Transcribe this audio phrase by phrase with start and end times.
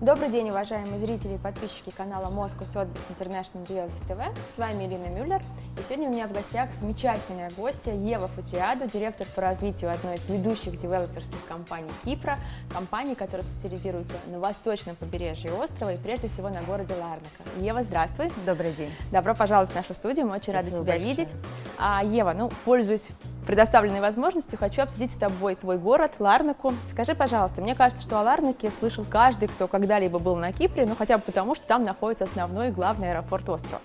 [0.00, 4.34] Добрый день, уважаемые зрители и подписчики канала Moscow Sotheby's International Realty TV.
[4.50, 5.42] С вами Ирина Мюллер.
[5.78, 10.26] И сегодня у меня в гостях замечательная гостья Ева Фатиаду, директор по развитию одной из
[10.26, 12.38] ведущих девелоперских компаний Кипра,
[12.72, 17.42] компании, которая специализируется на восточном побережье острова и прежде всего на городе Ларнака.
[17.58, 18.32] Ева, здравствуй.
[18.46, 18.90] Добрый день.
[19.12, 21.14] Добро пожаловать в нашу студию, мы очень Спасибо рады тебя большое.
[21.14, 21.28] видеть.
[21.76, 23.04] А, Ева, ну, пользуясь
[23.50, 26.72] предоставленной возможностью, хочу обсудить с тобой твой город, Ларнаку.
[26.88, 30.94] Скажи, пожалуйста, мне кажется, что о Ларнаке слышал каждый, кто когда-либо был на Кипре, ну
[30.94, 33.80] хотя бы потому, что там находится основной и главный аэропорт острова.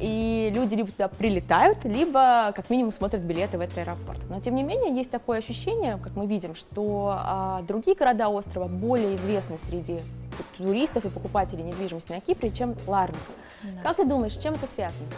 [0.00, 4.20] И люди либо туда прилетают, либо как минимум смотрят билеты в этот аэропорт.
[4.28, 8.68] Но тем не менее есть такое ощущение, как мы видим, что а, другие города острова
[8.68, 9.98] более известны среди
[10.56, 13.18] туристов и покупателей недвижимости на Кипре, чем Ларнака.
[13.64, 13.82] Да.
[13.82, 15.08] Как ты думаешь, с чем это связано?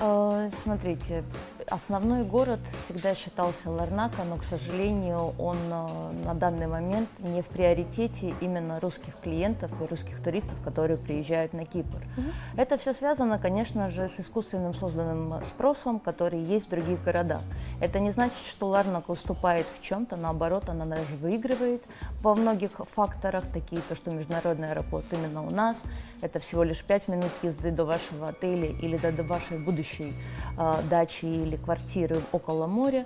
[0.00, 1.22] Э, Смотрите,
[1.70, 7.46] основной город всегда считался Ларнака, но, к сожалению, он э, на данный момент не в
[7.46, 12.02] приоритете именно русских клиентов и русских туристов, которые приезжают на Кипр.
[12.56, 17.42] Это все связано, конечно же, с искусственным созданным спросом, который есть в других городах.
[17.80, 21.82] Это не значит, что Ларнака уступает в чем-то, наоборот, она даже выигрывает
[22.20, 25.82] во многих факторах, такие то, что международный аэропорт именно у нас,
[26.20, 30.12] это всего лишь 5 минут езды до вашего отеля или до, до вашей будущей
[30.56, 33.04] э, дачи или квартиры около моря.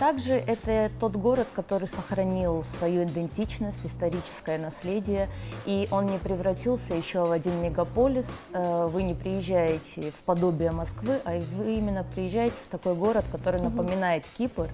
[0.00, 5.28] Также это тот город, который сохранил свою идентичность, историческое наследие,
[5.66, 8.32] и он не превратился еще в один мегаполис.
[8.52, 13.60] Э, Вы не приезжаете в подобие Москвы, а вы именно приезжаете в такой город, который
[13.62, 14.66] напоминает Кипр,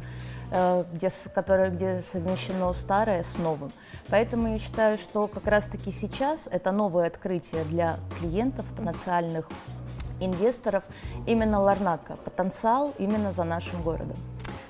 [0.53, 3.71] э, где, которое, где совмещено старое с новым.
[4.09, 9.51] Поэтому я считаю, что как раз-таки сейчас это новое открытие для клиентов, потенциальных
[10.21, 10.85] инвесторов,
[11.27, 14.17] именно Ларнака, потенциал именно за нашим городом.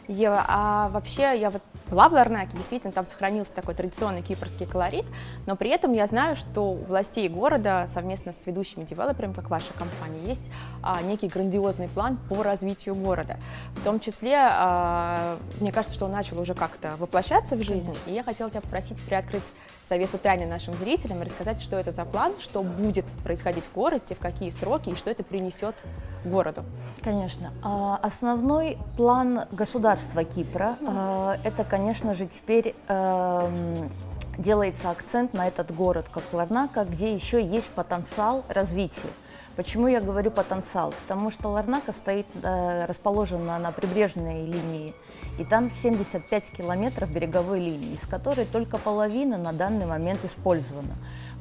[0.09, 5.05] Ева, а вообще я вот была в Ларнаке, действительно там сохранился такой традиционный кипрский колорит,
[5.47, 9.73] но при этом я знаю, что у властей города совместно с ведущими девелоперами, как ваша
[9.75, 10.51] компания, есть
[10.83, 13.37] а, некий грандиозный план по развитию города.
[13.77, 18.13] В том числе, а, мне кажется, что он начал уже как-то воплощаться в жизнь, и
[18.13, 19.45] я хотела тебя попросить приоткрыть
[19.91, 24.19] завесу тайны нашим зрителям рассказать, что это за план, что будет происходить в городе, в
[24.19, 25.75] какие сроки и что это принесет
[26.25, 26.65] городу.
[27.03, 27.53] Конечно.
[27.63, 33.91] А, Основной план государства Кипра а, это, конечно же, теперь эм,
[34.39, 39.11] делается акцент на этот город, как Ларнака, где еще есть потенциал развития.
[39.61, 40.95] Почему я говорю потенциал?
[41.03, 44.95] Потому что Ларнака стоит, э, расположена на прибрежной линии,
[45.39, 50.95] и там 75 километров береговой линии, из которой только половина на данный момент использована.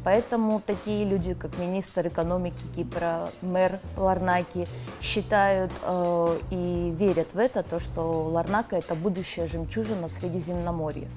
[0.03, 4.67] Поэтому такие люди, как министр экономики Кипра, мэр Ларнаки,
[5.01, 11.07] считают э, и верят в это, то, что Ларнака– это будущая жемчужина Средиземноморья.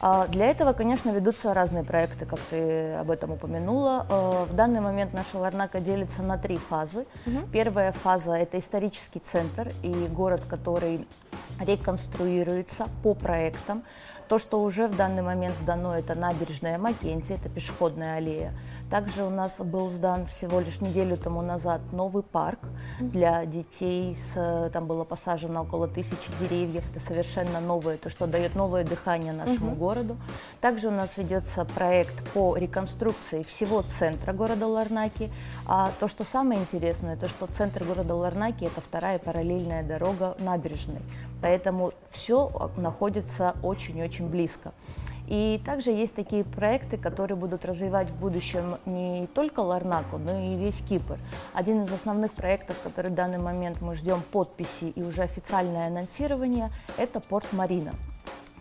[0.00, 4.06] А Для этого, конечно, ведутся разные проекты, как ты об этом упомянула.
[4.08, 7.04] Э, В данный момент наша Ларнака делится на три фазы.
[7.52, 11.06] Первая фаза– это исторический центр и город, который
[11.58, 13.82] реконструируется по проектам.
[14.28, 18.52] То, что уже в данный момент сдано, это набережная Маккензи, это пешеходная аллея.
[18.90, 22.58] Также у нас был сдан всего лишь неделю тому назад новый парк
[23.00, 24.14] для детей.
[24.14, 26.84] С, там было посажено около тысячи деревьев.
[26.90, 30.16] Это совершенно новое, то, что дает новое дыхание нашему городу.
[30.62, 35.30] Также у нас ведется проект по реконструкции всего центра города Ларнаки.
[35.66, 41.02] А то, что самое интересное, то, что центр города Ларнаки– это вторая параллельная дорога набережной.
[41.42, 44.72] Поэтому все находится очень-очень близко.
[45.28, 50.56] И также есть такие проекты, которые будут развивать в будущем не только Ларнаку, но и
[50.56, 51.18] весь Кипр.
[51.52, 56.70] Один из основных проектов, который в данный момент мы ждем подписи и уже официальное анонсирование,
[56.96, 57.92] это порт Марина.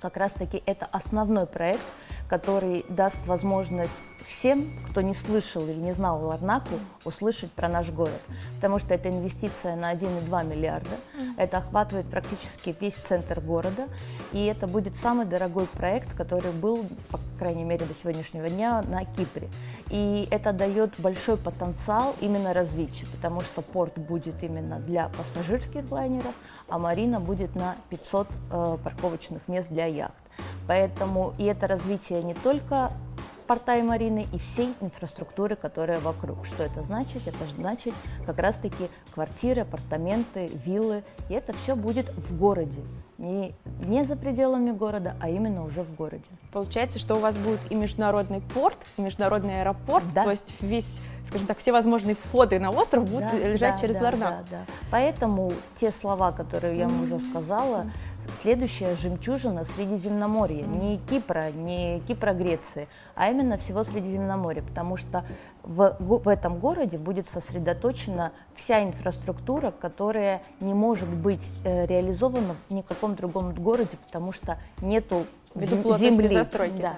[0.02, 1.82] Как раз-таки это основной проект,
[2.28, 3.94] который даст возможность
[4.26, 8.22] всем, кто не слышал или не знал Ларнаку, услышать про наш город.
[8.56, 10.98] Потому что это инвестиция на 1,2 миллиарда.
[11.38, 13.88] Это охватывает практически весь центр города.
[14.34, 19.06] И это будет самый дорогой проект, который был, по крайней мере, до сегодняшнего дня на
[19.06, 19.50] Кипре.
[19.90, 26.34] И это дает большой потенциал именно развитию, потому что порт будет именно для пассажирских лайнеров,
[26.68, 30.27] а марина будет на 500 э, парковочных мест для яхт.
[30.68, 32.92] Поэтому и это развитие не только
[33.48, 36.46] порта и марины и всей инфраструктуры, которая вокруг.
[36.46, 37.26] Что это значит?
[37.28, 37.94] Это значит
[38.26, 41.04] как раз-таки квартиры, апартаменты, виллы.
[41.30, 42.82] И это все будет в городе.
[43.18, 43.56] Не,
[43.86, 46.26] не за пределами города, а именно уже в городе.
[46.52, 50.24] Получается, что у вас будет и международный порт, и международный аэропорт, Да.
[50.26, 53.96] то есть весь, скажем так, все возможные входы на остров будут Да, лежать да, через
[53.96, 54.30] да, Ларнак.
[54.30, 54.58] да, да.
[54.92, 57.88] Поэтому те слова, которые я вам уже сказала,
[58.32, 65.26] следующая жемчужина Средиземноморья, не Кипра, не Кипра, Греции, а именно всего Средиземноморья, потому что
[65.64, 72.74] в, в этом городе будет сосредоточена вся инфраструктура, которая не может быть э, реализована в
[72.74, 75.26] никаком другом городе, потому что нету
[75.56, 76.36] земли.
[76.36, 76.82] застройки.
[76.82, 76.98] Да.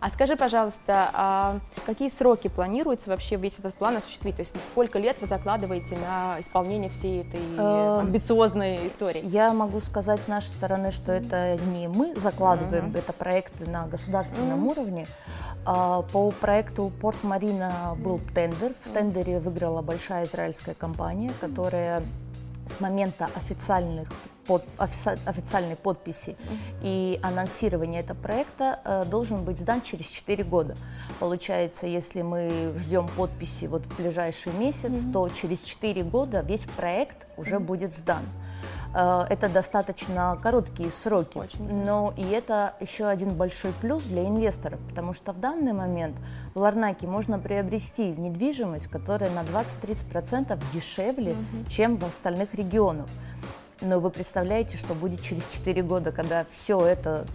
[0.00, 4.36] А скажи, пожалуйста, а какие сроки планируется вообще весь этот план осуществить?
[4.36, 9.22] То есть сколько лет вы закладываете на исполнение всей этой эм, амбициозной истории?
[9.24, 12.98] Я могу сказать с нашей стороны, что это не мы закладываем, mm-hmm.
[12.98, 14.70] это проекты на государственном mm-hmm.
[14.70, 15.06] уровне.
[15.66, 18.72] А, по проекту Порт Марина был тендер.
[18.84, 22.02] В тендере выиграла большая израильская компания, которая
[22.66, 24.08] с момента официальных
[24.46, 26.36] под, официальной подписи
[26.82, 30.76] и анонсирования этого проекта э, должен быть сдан через 4 года.
[31.18, 35.12] Получается, если мы ждем подписи вот в ближайший месяц, mm-hmm.
[35.12, 37.60] то через 4 года весь проект уже mm-hmm.
[37.60, 38.22] будет сдан.
[38.94, 41.84] Э, это достаточно короткие сроки, Очень.
[41.84, 46.16] но и это еще один большой плюс для инвесторов, потому что в данный момент
[46.54, 51.68] в Ларнаке можно приобрести недвижимость, которая на 20-30% дешевле, угу.
[51.68, 53.06] чем в остальных регионах.
[53.80, 57.26] Но вы представляете, что будет через 4 года, когда все это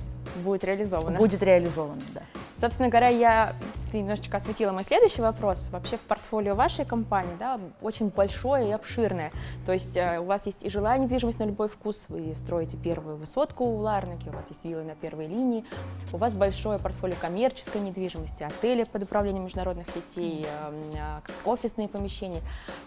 [0.43, 1.17] будет реализовано.
[1.17, 2.21] Будет реализовано, да.
[2.61, 3.53] Собственно говоря, я
[3.89, 5.65] ты немножечко осветила мой следующий вопрос.
[5.71, 9.31] Вообще в портфолио вашей компании да, очень большое и обширное.
[9.65, 13.17] То есть э, у вас есть и жилая недвижимость на любой вкус, вы строите первую
[13.17, 15.65] высотку в Ларнаке, у вас есть виллы на первой линии,
[16.13, 22.41] у вас большое портфолио коммерческой недвижимости, отели под управлением международных сетей, э, офисные помещения.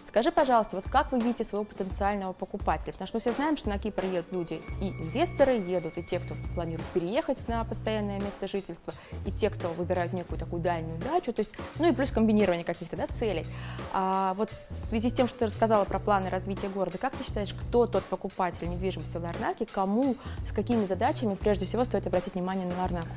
[0.07, 2.93] Скажи, пожалуйста, вот как вы видите своего потенциального покупателя?
[2.93, 6.19] Потому что мы все знаем, что на Кипр едут люди, и инвесторы едут, и те,
[6.19, 8.93] кто планирует переехать на постоянное место жительства,
[9.25, 12.95] и те, кто выбирают некую такую дальнюю удачу, то есть, ну и плюс комбинирование каких-то
[12.95, 13.45] да, целей.
[13.93, 17.23] А вот в связи с тем, что ты рассказала про планы развития города, как ты
[17.23, 20.15] считаешь, кто тот покупатель недвижимости в Ларнаке, кому,
[20.47, 23.09] с какими задачами прежде всего стоит обратить внимание на Ларнаку?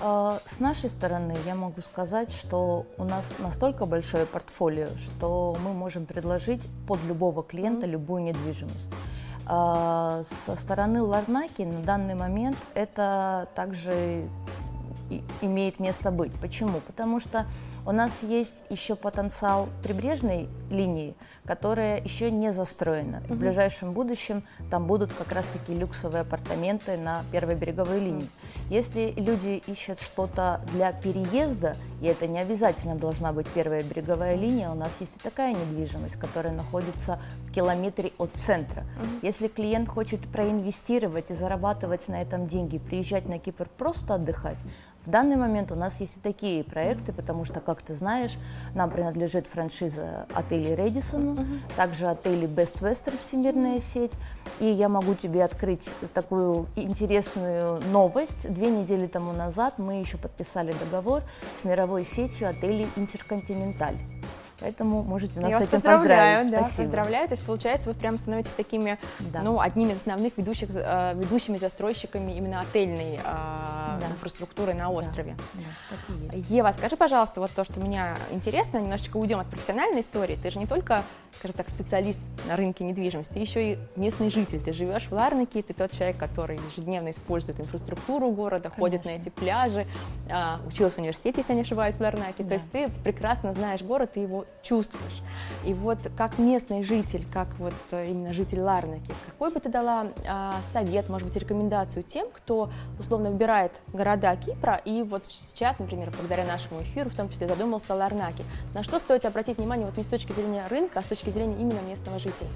[0.00, 5.72] А, с нашей стороны я могу сказать, что у нас настолько большое портфолио, что мы
[5.72, 7.90] можем предложить под любого клиента mm-hmm.
[7.90, 8.90] любую недвижимость.
[9.46, 14.28] А, со стороны Ларнаки на данный момент это также
[15.40, 16.32] имеет место быть.
[16.40, 16.80] Почему?
[16.86, 17.46] Потому что
[17.86, 21.16] у нас есть еще потенциал прибрежной линии,
[21.46, 23.16] которая еще не застроена.
[23.16, 23.32] Mm-hmm.
[23.32, 28.28] В ближайшем будущем там будут как раз-таки люксовые апартаменты на первой береговой линии.
[28.68, 34.70] Если люди ищут что-то для переезда, и это не обязательно должна быть первая береговая линия,
[34.70, 38.82] у нас есть и такая недвижимость, которая находится в километре от центра.
[38.82, 39.18] Mm-hmm.
[39.22, 44.58] Если клиент хочет проинвестировать и зарабатывать на этом деньги, приезжать на Кипр просто отдыхать,
[45.06, 48.38] в данный момент у нас есть и такие проекты, потому что, как ты знаешь,
[48.74, 50.26] нам принадлежит франшиза
[50.64, 51.60] отелей Редисон, uh-huh.
[51.76, 54.12] также отели Best Western всемирная сеть.
[54.60, 58.50] И я могу тебе открыть такую интересную новость.
[58.52, 61.22] Две недели тому назад мы еще подписали договор
[61.60, 63.96] с мировой сетью отелей Интерконтиненталь.
[64.60, 66.50] Поэтому можете нас Я с этим поздравляю, поздравить.
[66.50, 66.82] Да, Спасибо.
[66.84, 67.28] поздравляю.
[67.28, 69.42] То есть, получается, вы прям становитесь такими, да.
[69.42, 74.06] ну, одними из основных ведущих, э, ведущими застройщиками именно отельной э, да.
[74.08, 75.36] инфраструктуры на острове.
[75.54, 80.38] Да, да, Ева, скажи, пожалуйста, вот то, что меня интересно, немножечко уйдем от профессиональной истории.
[80.40, 81.04] Ты же не только,
[81.38, 82.18] скажем так, специалист
[82.48, 84.62] на рынке недвижимости, ты еще и местный житель.
[84.62, 88.80] Ты живешь в Ларнаке, ты тот человек, который ежедневно использует инфраструктуру города, Конечно.
[88.80, 89.86] ходит на эти пляжи,
[90.28, 92.42] э, училась в университете, если я не ошибаюсь, в Ларнаке.
[92.42, 92.48] Да.
[92.50, 95.22] То есть ты прекрасно знаешь город, ты его чувствуешь.
[95.64, 100.56] И вот как местный житель, как вот именно житель Ларнаки, какой бы ты дала а,
[100.72, 106.44] совет, может быть, рекомендацию тем, кто условно выбирает города Кипра и вот сейчас, например, благодаря
[106.44, 110.04] нашему эфиру, в том числе задумался о Ларнаке, на что стоит обратить внимание вот не
[110.04, 112.48] с точки зрения рынка, а с точки зрения именно местного жителя?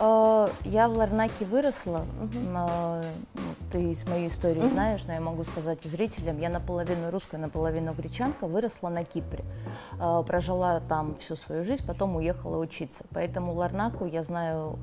[0.00, 2.04] Э, я в Ларнаке выросла.
[2.20, 3.04] Uh-huh.
[3.70, 4.68] Ты из моей истории uh-huh.
[4.68, 6.38] знаешь, но я могу сказать зрителям.
[6.38, 9.44] Я наполовину русская, наполовину гречанка, выросла на Кипре.
[10.00, 13.04] Э, прожила там всю свою жизнь, потом уехала учиться.
[13.12, 14.78] Поэтому Ларнаку я знаю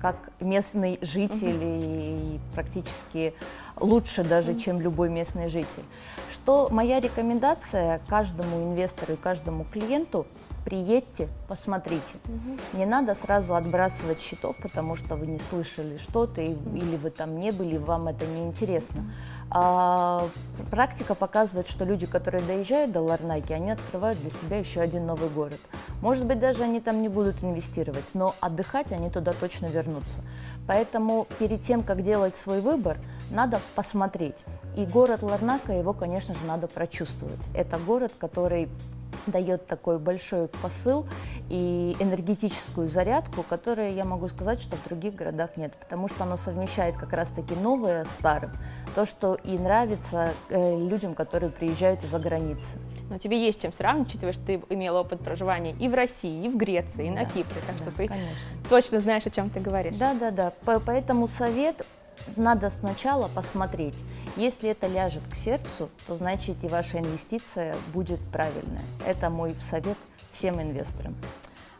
[0.00, 3.34] как местный житель и практически
[3.78, 5.84] лучше даже, чем любой местный житель.
[6.32, 10.26] Что моя рекомендация каждому инвестору и каждому клиенту–
[10.66, 12.02] приедьте, посмотрите.
[12.24, 12.78] Угу.
[12.78, 17.52] Не надо сразу отбрасывать счетов, потому что вы не слышали что-то, или вы там не
[17.52, 19.04] были, вам это не интересно.
[19.48, 20.28] А,
[20.72, 25.28] практика показывает, что люди, которые доезжают до Ларнаки, они открывают для себя еще один новый
[25.28, 25.60] город.
[26.02, 30.18] Может быть, даже они там не будут инвестировать, но отдыхать они туда точно вернутся.
[30.66, 32.96] Поэтому перед тем, как делать свой выбор,
[33.30, 34.44] надо посмотреть.
[34.76, 37.48] И город Ларнака, его, конечно же, надо прочувствовать.
[37.54, 38.68] Это город, который
[39.26, 41.06] дает такой большой посыл
[41.48, 46.36] и энергетическую зарядку, которую я могу сказать, что в других городах нет, потому что оно
[46.36, 48.52] совмещает как раз-таки новое с старым,
[48.94, 52.78] то, что и нравится э, людям, которые приезжают из-за границы.
[53.10, 56.48] Но тебе есть чем сравнивать, учитывая, что ты имела опыт проживания и в России, и
[56.48, 58.36] в Греции, и да, на Кипре, так да, что ты конечно.
[58.68, 59.96] точно знаешь, о чем ты говоришь.
[59.96, 60.52] Да, да, да.
[60.84, 61.86] Поэтому совет
[62.36, 63.94] надо сначала посмотреть.
[64.36, 68.82] Если это ляжет к сердцу, то значит и ваша инвестиция будет правильная.
[69.06, 69.96] Это мой совет
[70.30, 71.14] всем инвесторам.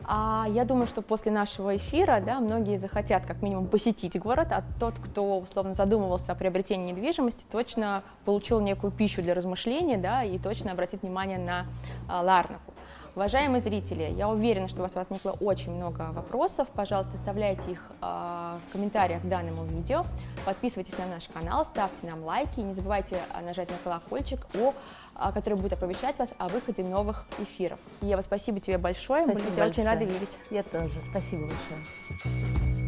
[0.08, 4.62] А я думаю, что после нашего эфира да, многие захотят как минимум посетить город, а
[4.78, 10.38] тот, кто условно задумывался о приобретении недвижимости, точно получил некую пищу для размышления да, и
[10.38, 11.66] точно обратит внимание на
[12.08, 12.72] а, Ларнаку.
[13.16, 16.68] Уважаемые зрители, я уверена, что у вас возникло очень много вопросов.
[16.74, 20.04] Пожалуйста, оставляйте их э, в комментариях к данному видео.
[20.44, 22.60] Подписывайтесь на наш канал, ставьте нам лайки.
[22.60, 24.74] Не забывайте нажать на колокольчик, о,
[25.14, 27.78] э, который будет оповещать вас о выходе новых эфиров.
[28.02, 29.24] Ева, спасибо тебе большое.
[29.24, 29.86] Спасибо Мы тебя большое.
[29.86, 30.36] очень рады видеть.
[30.50, 31.00] Я тоже.
[31.10, 32.85] Спасибо большое.